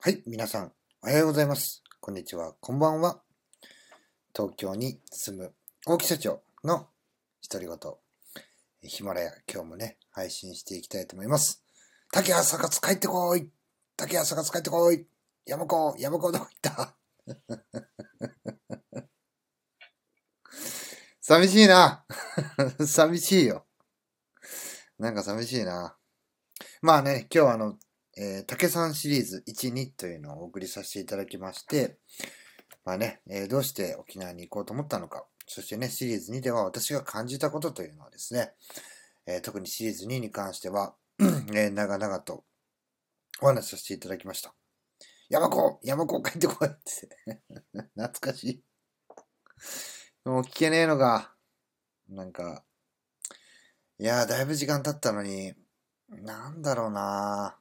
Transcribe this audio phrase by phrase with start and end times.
[0.00, 0.72] はい、皆さん、
[1.02, 1.82] おはようございます。
[2.00, 3.20] こんにちは、こんばんは。
[4.34, 5.52] 東京に住む
[5.86, 6.86] 大木社長の
[7.50, 7.76] 独り言。
[8.82, 11.64] ヒマラヤ、今日もね、配信していきたいと思います。
[12.12, 13.50] 竹谷坂津帰ってこい
[13.96, 15.06] 竹谷坂津帰ってこい
[15.46, 16.94] 山子、山子どこ行った？
[21.20, 22.04] 寂しいな
[22.86, 23.66] 寂しいよ。
[24.98, 25.96] なんか寂しいな。
[26.82, 27.76] まあね、今日はあの、
[28.20, 31.98] えー、竹さんシリーズ1、2というのをお送りさせていただきまして、
[32.84, 38.50] まあね、えーどうして沖縄に行こうと思ったのか、そしてね、シリーズ2では私が感じたことというのはですね、
[39.26, 40.96] えー特にシリーズ2に関しては、
[41.54, 42.44] え長々と
[43.40, 44.52] お話しさせていただきました。
[45.28, 47.38] 山子山子帰ってこいって。
[47.94, 48.64] 懐かしい。
[50.24, 51.32] もう聞けねえのが、
[52.08, 52.64] なんか、
[53.98, 55.54] いや、だいぶ時間経ったのに、
[56.08, 57.60] なんだろうな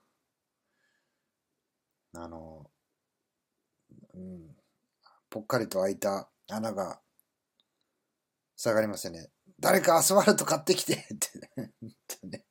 [2.24, 2.70] あの、
[4.14, 4.56] うん、
[5.30, 7.00] ぽっかりと開いた穴が
[8.56, 9.30] 下がりますよね。
[9.60, 11.72] 誰かアスファルト買ってきてってね。
[11.80, 12.46] ほんとね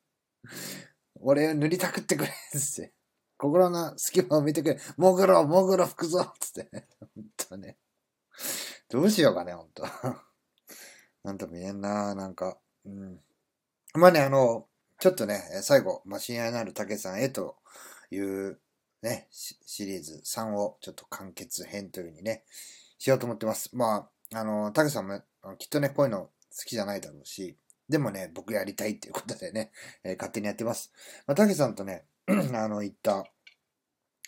[1.19, 2.93] 俺塗りたくってくれって。
[3.37, 4.79] 心の隙間を見てくれ。
[4.97, 6.87] もぐろ、もぐろ吹くぞつって。
[7.15, 7.77] ほんとね。
[8.89, 9.83] どうしようかね、ほんと。
[11.23, 12.57] なんとも言えんななんか。
[12.85, 13.19] うん。
[13.93, 14.67] まあね、あの、
[14.99, 17.57] ちょっとね、最後、まあ、親愛なる竹さんへと
[18.09, 18.59] いう
[19.01, 22.43] ね、シリーズ3をちょっと完結編という風にね、
[22.97, 23.75] しようと思ってます。
[23.75, 25.21] まあ、あの、竹さんも
[25.57, 26.31] きっとね、こういうの好
[26.65, 29.71] きじゃないだろうし、でもね、僕やりたいっていうことでね、
[30.03, 30.91] えー勝手にやってます。
[31.25, 33.23] まあ、竹さんとね、 あの、行った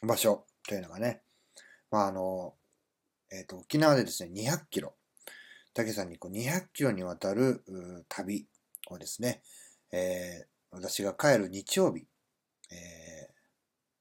[0.01, 1.23] 場所というのがね、
[1.91, 2.53] まあ、あの、
[3.31, 4.95] えっ、と、沖縄でですね、200キロ、
[5.73, 7.63] 竹さんにこう200キロにわたる
[8.07, 8.47] 旅
[8.89, 9.41] をですね、
[9.91, 12.05] えー私が帰る日曜日、
[12.71, 13.38] えー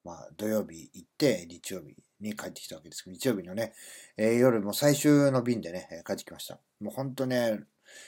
[0.08, 3.74] まあ、土曜日行って、日曜日に帰ってきたわけですけど、日曜日のね、
[4.16, 6.58] えー夜も最終の便でね、帰ってきました。
[6.80, 7.60] もうほんとね、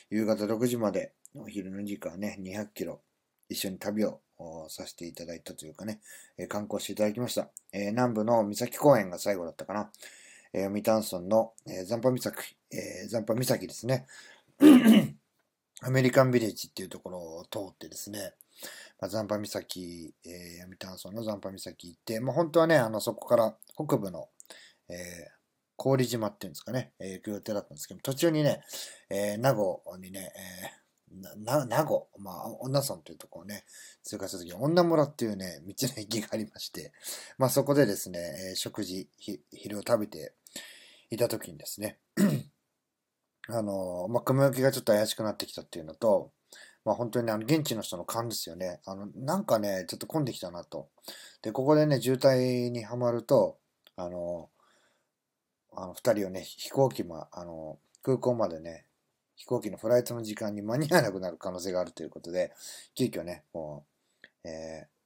[0.09, 3.03] 夕方6時まで、お昼の時間ね、200キロ、
[3.51, 4.23] 一緒に旅を
[4.69, 6.01] させていただいたというかね、
[6.39, 7.51] えー観光していただきました。
[7.75, 9.91] えー南部の三崎公園が最後だったかな。
[10.55, 14.07] えー、読谷村の、えー、残波岬、えー、残波岬ですね。
[15.83, 18.33] アメリカンビレッジっていうところを通ってですね、
[19.01, 24.29] まあ、残波岬、えー、読谷村の残波岬行って、まあ、本当はね、あの、そこから北部の、
[24.89, 28.63] えー、郡島っていうんですかね、えー行く予定だったんですけど、途中にね、
[29.09, 33.65] えー、名護にね、えー、な、名護、まあ、女村というところをね、
[34.03, 36.93] 通過した時に、女村っていうね、道の駅がありまして、
[37.39, 38.19] まあ、そこでですね、
[38.51, 40.35] えー食事、ひ昼を食べて
[41.09, 41.99] いた時にですね、
[43.49, 46.31] あのまあ、雲行きがちょっと怪しくなってきたっていうのと、
[46.85, 48.81] まあ本当にあの現地の人の勘ですよね。
[48.87, 50.89] あの、なんかね、ちょっと混んできたなと。
[51.43, 53.59] で、ここでね、渋滞にはまると、
[53.97, 54.51] あの、
[55.73, 58.87] あの、二人をね、飛行機ま、あの、空港までね、
[59.37, 62.53] 飛行機のフライトの時間に間に合わなくなる可能性があるということで、
[62.95, 63.87] 急遽ね、も
[64.45, 65.01] う、えー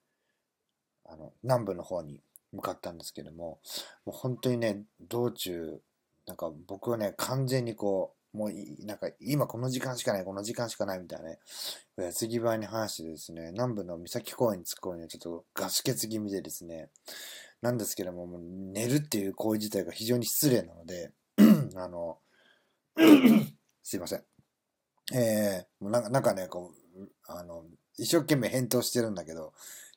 [1.07, 2.21] あの、南部の方に
[2.53, 3.61] 向かったんですけども、
[4.05, 5.81] もう本当にね、道中、
[6.27, 8.53] なんか僕はね、完全にこう、もう、
[8.85, 11.39] なんか今この時間しかない、この時間しかないみたいなね、
[11.97, 16.91] 矢継ぎ早に話してですね、南部の三崎公園に着く頃にはちょっとガス欠気味でですね、
[17.63, 21.13] なんですけども、もう寝るっていう行為自体が非常に失礼なので、
[21.77, 22.19] あの、
[23.83, 24.23] すいません。
[25.15, 27.65] えー、もうなんかなんかね、こう、あの、
[27.97, 29.53] 一生懸命返答してるんだけど、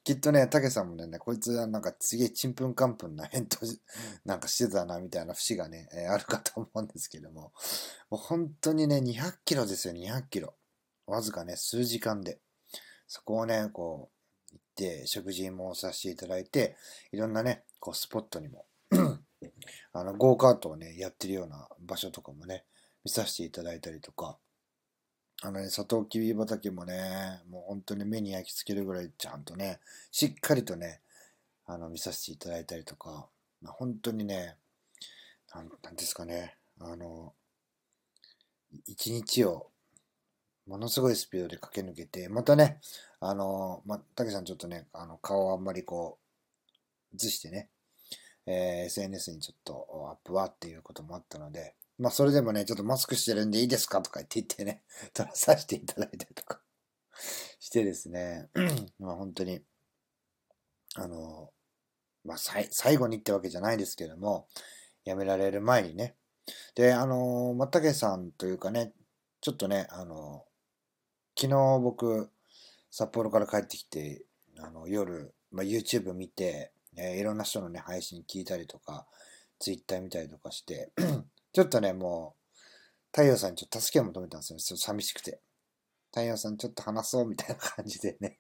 [0.07, 3.57] きっとね、たけさんもね、こいつはなんかすげえちんぷんかんぷんな返答
[4.23, 7.51] なんかしてたな、みたいな節がね、えーあるかと思うんですけども、
[8.09, 10.55] もう本当にね、200キロですよ、200キロ。
[11.07, 12.39] わずかね、数時間で。
[13.05, 14.09] そこをね、こ
[14.53, 16.77] う、行って、食事もさせていただいて、
[17.11, 18.65] いろんなね、こう、スポットにも、
[19.91, 22.63] あの、ゴーカートをね、やってるような場所とかもね、
[23.03, 24.39] 見させていただいたりとか、
[25.43, 29.79] あのね、サトウキビ畑もね、もう本当に目に焼き付けるぐらいちゃんとね、
[30.11, 31.01] しっかりとね、
[31.67, 33.27] あの、見させていただいたりとか、
[33.61, 34.55] まあ、本当にね、
[35.53, 37.33] なんなんですかね、あの、
[38.87, 39.67] 一日を
[40.67, 42.79] ものすごいスピードで駆け抜けて、またね、
[43.19, 46.19] あの、ま、たけさんちょっとね、あの、顔をあんまりこ
[47.13, 47.69] う、映してね、
[48.45, 54.83] えー SNS にちょっとアップはっていうこともあったので、まあ、それでもね、ちょっとマスクしてるんでいいですかとか言って言ってね、
[55.13, 56.61] 撮らさせていただいたりとか
[57.59, 58.49] してですね、
[58.99, 59.63] まあ、本当に、
[60.95, 61.51] あの、
[62.23, 64.47] まあ、最後にってわけじゃないですけども、
[65.05, 66.15] 辞められる前にね、
[66.75, 68.93] で、あの、まったけさんというかね、
[69.41, 70.45] ちょっとね、あの、
[71.35, 72.31] 昨日僕、
[72.91, 74.25] 札幌から帰ってきて、
[74.59, 79.07] あの、夜、まあ、YouTube 見て、えー、いろんな人のね、配信聞いたりとか、
[79.59, 80.91] ツイッター見たりとかして、
[81.57, 82.53] ちょっとね、もう、
[83.11, 84.59] 太陽さんにちょっと助けを求めたんですよ。
[84.59, 85.41] ちょっと寂しくて。
[86.11, 88.37] 太陽さんちょっと話そうみたいな感じでね。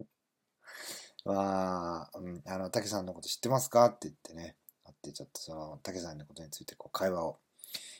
[1.24, 7.40] まあ、うん、あの、竹さんのこと知ってますかって言ってね、あって、ちょっとその、竹さんのことについてこう会話を、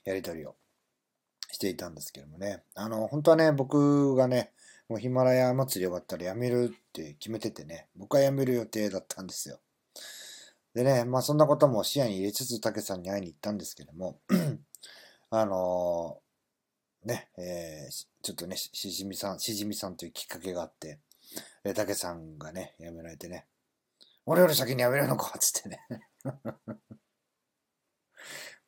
[0.04, 0.56] やりとりを
[1.50, 2.64] していたんですけどもね。
[2.74, 4.52] あの、本当はね、僕がね、
[4.90, 9.58] もうヒマラヤ祭り終わったら辞めるって決めててね、僕は辞める予定だったんですよ。
[10.74, 14.18] でね、まあそんなことも視野に入れつつ、竹さんに会いに行ったんですけども、
[15.30, 20.98] あのー、ね、えー、ちょっとね、しじみさん、しじみさんというきっかけがあって、
[21.62, 23.46] で、竹さんがね、辞められてね、
[24.26, 25.80] 俺より先に辞めるのかつってね。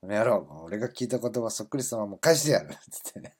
[0.00, 3.36] この野郎、俺が聞いた言葉そっくりそのまま返してやるつってね。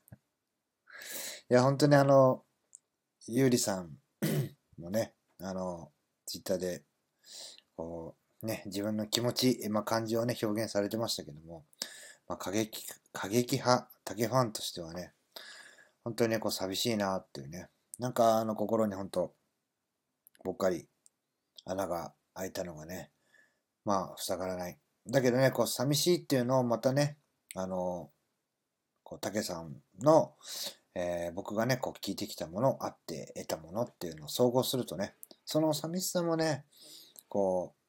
[1.50, 2.42] いや、本当にあの、
[3.28, 3.90] ゆうりさん
[4.78, 5.92] もね、あの、
[6.24, 6.82] ツイッターで、
[7.76, 11.64] こう、ね、自分の気持ち、まあ、感情をね、表現されてましたけども、
[12.28, 15.12] まあ、過激、過激派、竹ファンとしてはね、
[16.04, 19.34] 本当にね、こう、寂しいなっていうね、なんか、あの、心に本当、
[20.44, 20.88] ぽっかり
[21.64, 23.10] 穴が開いたのがね、
[23.84, 24.78] まあ、塞がらない。
[25.08, 27.18] だけどね、こう、寂しいっていうのをまたね、
[27.54, 28.10] あの、
[29.02, 30.34] こう、竹さんの、
[30.94, 35.14] えー、僕がね、こう、聞いてきたもの、あって得たものっていうのを総合するとね、
[35.44, 36.64] その寂しさもね、
[37.28, 37.85] こう、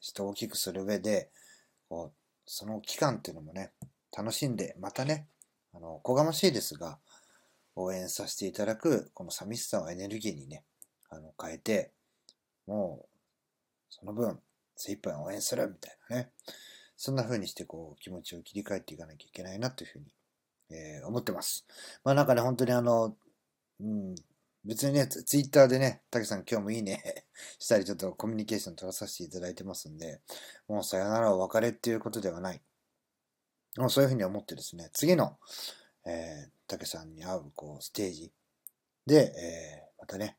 [0.00, 1.30] 人を大きくする上で、
[1.88, 3.72] こう、その期間っていうのもね、
[4.16, 5.26] 楽しんで、またね、
[5.72, 6.98] あの、こがましいですが、
[7.76, 10.64] 応援させていただく、この寂しさをエネルギーにね、
[11.10, 11.92] あの、変えて、
[12.66, 13.06] もう、
[13.90, 14.40] その分、
[14.76, 16.30] 精一杯応援するみたいなね。
[16.96, 20.06] そんな風にして、こう、気持ちを切り替えていかなきゃいけないなというふうに、
[20.70, 21.66] えー、思ってます。
[22.04, 23.16] まあなんかね、本当にあの、
[23.80, 24.14] うん、
[24.64, 27.26] 別にね、ツイッターでね、たけさん今日もいいね
[27.58, 30.22] したり、ちょっとコミュニケーション取らさせていただいてますんで、
[30.68, 32.62] もうさよならお別れっていうことではない。
[33.76, 35.38] もうそういうふうに思ってですね、次の、
[36.06, 38.32] えー、たけさんに会う、こう、ステージ
[39.04, 40.38] で、えー、またね、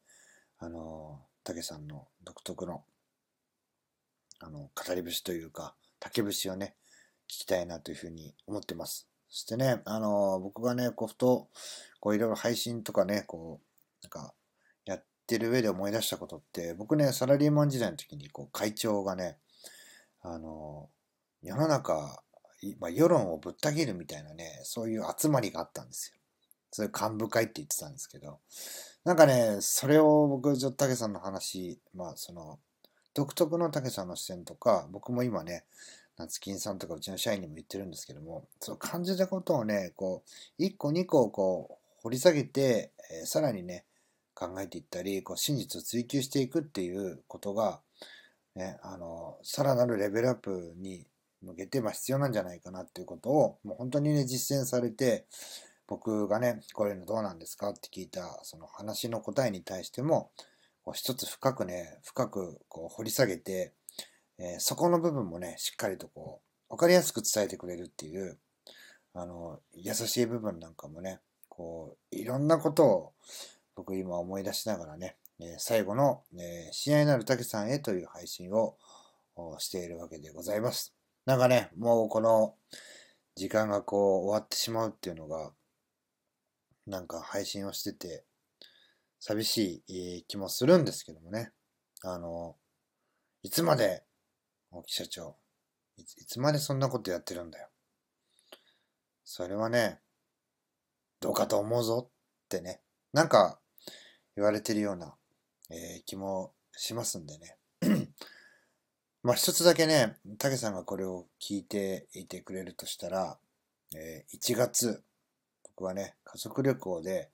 [0.58, 2.84] あの、竹さんの独特の、
[4.40, 6.76] あの、語り節というか、竹節をね、
[7.28, 9.08] 聞きたいなというふうに思ってます。
[9.30, 11.50] そしてね、あの、僕がね、こう、ふと、
[12.00, 13.65] こう、いろいろ配信とかね、こう、
[14.06, 14.34] なんか、
[14.86, 19.38] やってる上で思い出したことって、僕ね、サラリーマン時代の時に、こう、会長がね、
[20.22, 20.90] あの、
[21.42, 22.22] 世の中、
[22.80, 26.20] まあ、世論をぶった切るみたいなね、そういう集まりがあったんですよ。
[26.72, 28.40] そういう幹部会って言ってたんですけど、
[29.04, 32.60] なんかね、それを僕、ちょっと竹さんの話、まあその、
[33.14, 35.64] 独特の竹さんの視点とか、僕も今ね、
[36.18, 43.86] 夏金さんとかうちの社員にも言ってるんですけども、そう感じたことをね、こう、一個二個こう、掘り下げて、えー、さらにね、
[44.36, 47.80] 考えていったり、こう真実を追求していくっていうことが、
[48.56, 51.08] ね、あの、さらなるレベルアップに
[51.42, 55.26] 向けて、まあ、必要なんじゃないかなっていうことを、もう本当にね、実践されて、
[55.88, 60.32] 僕がね、こういうのどうなんですかって聞いた、その話の答えに対しても、
[60.84, 63.74] こう一つ深くね、深くこう掘り下げて、
[64.38, 68.38] えー、そこの部分もね、しっかりとこう、わかりやすく伝えてくれるっていう、
[69.14, 73.14] あの、優しい部分なんかもね、こう、いろんなことを
[73.76, 78.78] 僕今思い出しながらね、え、最後の、え、親愛なるたけさんへという配信を
[79.60, 80.96] しているわけでございます。
[81.26, 82.56] なんかね、もうこの
[83.36, 85.52] 時間がこう終わってしまうっていうのが、
[86.88, 88.24] なんか配信をしてて、
[89.20, 91.52] 寂しい気もするんですけどもね。
[92.02, 92.56] あの、
[93.44, 94.04] いつまで、
[94.72, 95.36] 大木社長、
[95.98, 97.70] いつまでそんなことやってるんだよ。
[99.24, 100.00] それはね、
[101.20, 103.60] どうかと思うぞってね、なんか
[104.36, 105.16] 言われてるような、
[105.70, 107.58] えー、気もしますんでね。
[109.24, 113.40] まあ一つだけね、たけさんがこれを聞いていてくれるとしたら、
[113.96, 115.04] えー、1月、
[115.64, 117.32] 僕はね、家族旅行で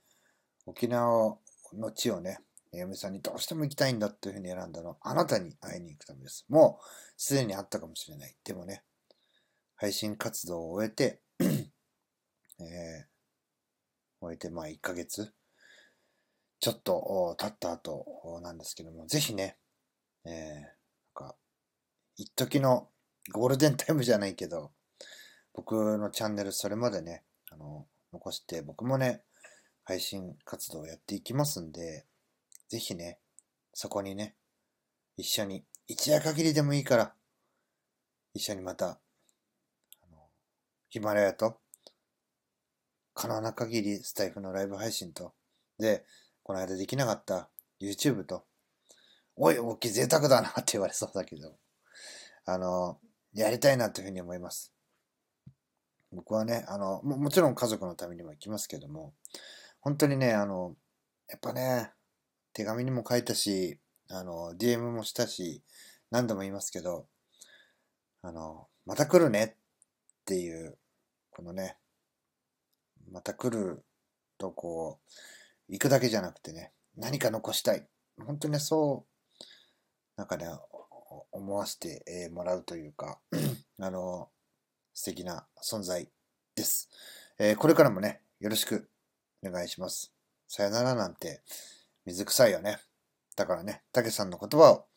[0.66, 1.38] 沖縄
[1.74, 2.40] の地をね、
[2.72, 6.46] 嫁さんにどうしても行きたいんだっていうふうに選んだの、あなたに会いに行くためです。
[6.48, 6.86] もう
[7.18, 8.36] すでにあったかもしれない。
[8.44, 8.84] でもね、
[9.76, 13.06] 配信活動を終えて、えー、
[14.22, 15.34] 終えてまあ1ヶ月
[16.62, 19.58] ちょっと経った後なんですけども、ぜひね、
[20.26, 21.36] えー、なんか、
[22.18, 22.88] 一時の
[23.34, 24.72] ゴールデンタイムじゃないけど、
[25.54, 29.24] 僕のチャンネルそれまでね、あの、残して、僕もね、
[29.86, 32.06] 配信活動をやっていきますんで、
[32.70, 33.18] ぜひね、
[33.74, 34.36] そこにね、
[35.18, 37.16] 一緒に、一夜限りでもいいから、
[38.36, 39.00] 一緒にまた、あ
[40.12, 40.30] の、
[40.90, 41.58] ヒマラヤと、
[43.16, 45.34] 可能な限りスタイフのライブ配信と、
[45.80, 46.06] で、
[46.44, 47.50] この間できなかった
[47.82, 48.46] YouTube と、
[49.36, 51.56] おい、大きい贅沢だなって言われそうだけど、
[52.46, 53.00] あの、
[53.34, 54.74] やりたいなというふうに思います。
[56.12, 59.14] 僕はね、あの、ももちろん家族のためにも行きますけども、
[59.80, 60.76] 本当にね、あの、
[61.30, 61.92] やっぱね、
[62.54, 63.80] 手紙にも書いたし、
[64.10, 65.64] あの、DM もしたし、
[66.10, 67.08] 何度も言いますけど、
[68.22, 70.78] あの、また来るねっていう、
[71.32, 71.78] このね、
[73.10, 73.86] また来る
[74.38, 75.14] とこう、
[75.72, 77.88] 行くだけじゃなくてね、何か残したい。
[78.26, 79.42] 本当にそう、
[80.18, 80.46] なんかね、
[81.32, 83.20] 思わせてもらうというか、
[83.80, 84.30] あの、
[84.94, 86.10] 素敵な存在
[86.56, 86.90] です。
[87.40, 88.90] えー、これからもね、よろしく
[89.42, 90.14] お願いします。
[90.46, 91.42] さよならなんて
[92.06, 92.80] 水臭いよね。
[93.38, 94.88] だからね、たけさんの言葉を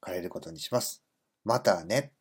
[0.00, 1.04] 借りることにします。
[1.44, 2.12] またね。